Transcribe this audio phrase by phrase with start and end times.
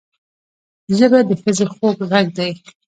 [0.97, 2.51] ژبه د ښځې خوږ غږ دی